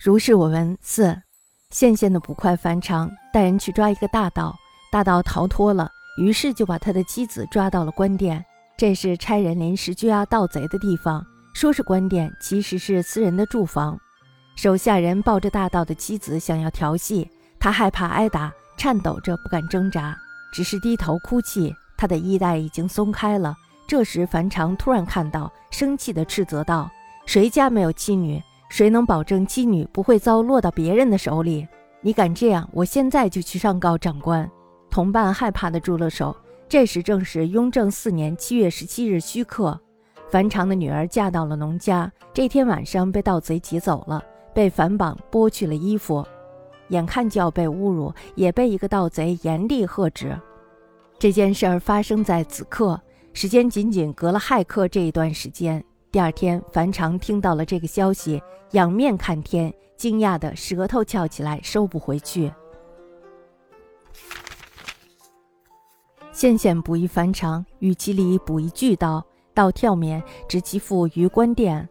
[0.00, 1.20] 如是我闻四，
[1.70, 4.54] 县县的捕快樊长带人去抓一个大盗，
[4.92, 5.90] 大盗逃脱了，
[6.20, 8.44] 于是就把他的妻子抓到了官店。
[8.76, 13.98] 这是差人临时拘押盗贼的地方，说是官店，其实是私人的住房。
[14.54, 17.28] 手下人抱着大盗的妻子想要调戏，
[17.58, 20.16] 他害怕挨打，颤抖着不敢挣扎，
[20.52, 21.74] 只是低头哭泣。
[21.96, 23.52] 他的衣带已经松开了。
[23.88, 26.88] 这时，樊长突然看到，生气地斥责道
[27.26, 28.40] ：“谁家没有妻女？
[28.68, 31.66] 谁能保证妻女不会遭落到别人的手里？
[32.00, 34.48] 你敢这样，我现在就去上告长官。”
[34.90, 36.34] 同伴害怕地住了手。
[36.68, 39.78] 这时正是雍正四年七月十七日戌刻，
[40.28, 42.10] 樊长的女儿嫁到了农家。
[42.34, 44.22] 这天晚上被盗贼劫走了，
[44.54, 46.24] 被反绑，剥去了衣服，
[46.88, 50.38] 眼看就要被侮辱，也被一个盗贼严厉喝止。
[51.18, 53.00] 这件事儿发生在子刻。
[53.34, 55.84] 时间仅仅隔了亥刻这一段时间。
[56.10, 62.50] 第二天，樊长听到了这个消息，仰面看天，惊讶的舌头翘起来，收不回去。
[66.32, 71.86] 县县捕一樊长，与其里捕一巨盗，盗跳免，执其父于官殿。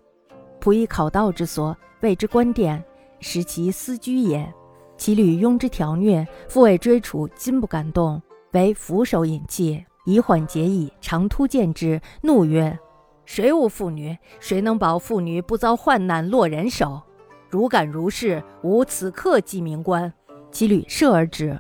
[0.59, 2.83] 仆以考道之所，谓之官殿，
[3.19, 4.51] 使其私居也。
[4.97, 8.19] 其屡拥之调虐，父为追处，今不敢动，
[8.53, 9.85] 为俯首引泣。
[10.05, 10.91] 以缓节矣。
[11.01, 12.79] 长突见之，怒曰
[13.27, 14.17] ：“谁无妇女？
[14.39, 17.01] 谁能保妇女不遭患难落人手？
[17.49, 20.11] 如敢如是，吾此刻即明官。”
[20.49, 21.59] 其屡射而止。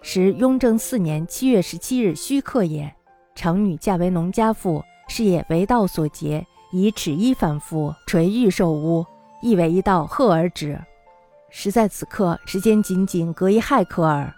[0.00, 2.90] 时雍正四年七月十七日戌刻也。
[3.34, 9.04] 长女嫁为农家妇，是也为道所劫，以尺衣反复，垂玉受污，
[9.42, 10.80] 亦为一道贺而止。
[11.50, 14.32] 实在此刻，时间仅仅隔一亥刻耳。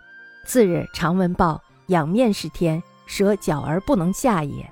[0.44, 2.82] 次日，常闻报，仰面是天。
[3.06, 4.68] 舍脚而不能下也。